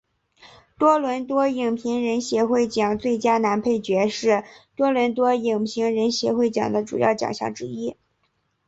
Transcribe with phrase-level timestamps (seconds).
[0.79, 4.43] 多伦多影评人协会奖最佳男配角是
[4.75, 7.95] 多伦多影评人协会奖的主要奖项之一。